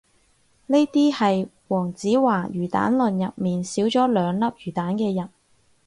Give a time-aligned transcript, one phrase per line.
[0.67, 5.29] 嗰啲係黃子華魚蛋論入面少咗兩粒魚蛋嘅人